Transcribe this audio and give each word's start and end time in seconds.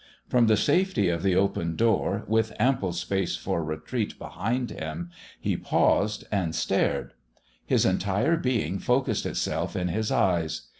From 0.27 0.47
the 0.47 0.57
safety 0.57 1.09
of 1.09 1.21
the 1.21 1.35
open 1.35 1.75
door, 1.75 2.23
with 2.27 2.53
ample 2.59 2.91
space 2.91 3.35
for 3.35 3.63
retreat 3.63 4.17
behind 4.17 4.71
him, 4.71 5.11
he 5.39 5.55
paused 5.55 6.23
and 6.31 6.55
stared. 6.55 7.13
His 7.67 7.85
entire 7.85 8.35
being 8.37 8.79
focused 8.79 9.27
itself 9.27 9.75
in 9.75 9.89
his 9.89 10.09
eyes. 10.11 10.63